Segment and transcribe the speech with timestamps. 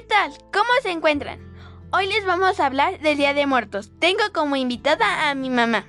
[0.00, 0.32] tal?
[0.52, 1.38] ¿Cómo se encuentran?
[1.92, 3.90] Hoy les vamos a hablar del Día de Muertos.
[3.98, 5.84] Tengo como invitada a mi mamá.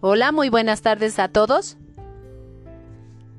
[0.00, 1.76] Hola, muy buenas tardes a todos.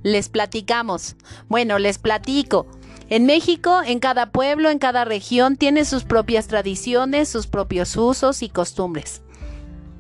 [0.03, 1.17] Les platicamos.
[1.49, 2.67] Bueno, les platico.
[3.09, 8.41] En México, en cada pueblo, en cada región, tiene sus propias tradiciones, sus propios usos
[8.41, 9.21] y costumbres.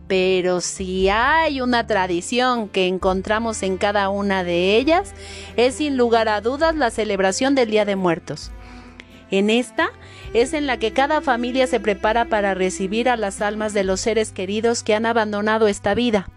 [0.07, 5.13] Pero si hay una tradición que encontramos en cada una de ellas,
[5.57, 8.51] es sin lugar a dudas la celebración del Día de Muertos.
[9.31, 9.89] En esta
[10.33, 14.01] es en la que cada familia se prepara para recibir a las almas de los
[14.01, 16.29] seres queridos que han abandonado esta vida.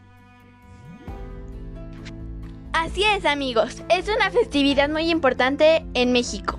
[2.73, 6.59] Así es amigos, es una festividad muy importante en México,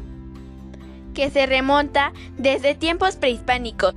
[1.13, 3.95] que se remonta desde tiempos prehispánicos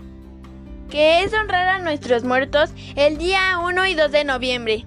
[0.93, 4.85] que es honrar a nuestros muertos el día 1 y 2 de noviembre.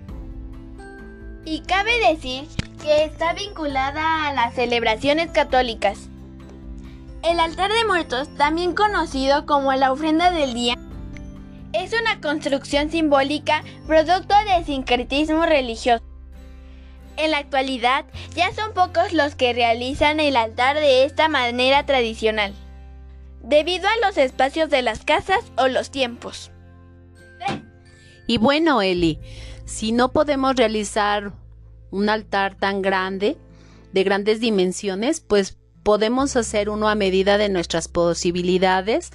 [1.46, 2.48] Y cabe decir
[2.80, 6.08] que está vinculada a las celebraciones católicas.
[7.26, 10.76] El altar de muertos, también conocido como la ofrenda del día,
[11.74, 16.04] es una construcción simbólica producto del sincretismo religioso.
[17.18, 22.54] En la actualidad ya son pocos los que realizan el altar de esta manera tradicional
[23.42, 26.52] debido a los espacios de las casas o los tiempos.
[28.28, 29.20] Y bueno, Eli,
[29.66, 31.34] si no podemos realizar
[31.90, 33.36] un altar tan grande,
[33.94, 39.12] de grandes dimensiones, pues podemos hacer uno a medida de nuestras posibilidades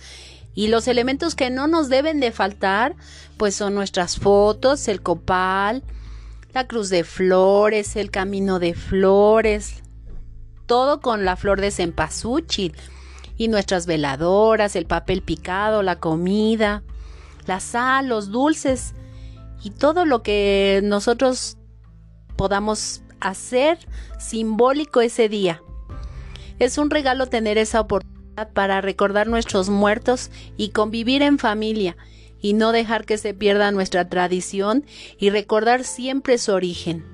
[0.54, 2.94] y los elementos que no nos deben de faltar,
[3.36, 5.82] pues son nuestras fotos, el copal,
[6.54, 9.82] la cruz de flores, el camino de flores,
[10.66, 12.76] todo con la flor de cempasúchil
[13.36, 16.84] y nuestras veladoras, el papel picado, la comida,
[17.46, 18.94] la sal, los dulces
[19.64, 21.58] y todo lo que nosotros
[22.36, 23.76] podamos hacer
[24.20, 25.60] simbólico ese día.
[26.60, 31.96] Es un regalo tener esa oportunidad para recordar nuestros muertos y convivir en familia
[32.38, 34.84] y no dejar que se pierda nuestra tradición
[35.18, 37.04] y recordar siempre su origen.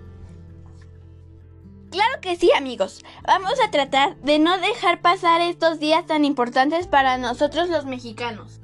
[1.90, 3.04] Claro que sí, amigos.
[3.24, 8.60] Vamos a tratar de no dejar pasar estos días tan importantes para nosotros los mexicanos.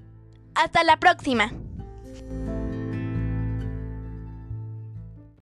[0.56, 1.52] Hasta la próxima.